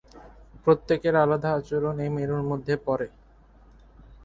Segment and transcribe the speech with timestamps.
[0.63, 3.07] প্রত্যেকের আলাদা আচরণ এই মেরুর মধ্যে পড়ে।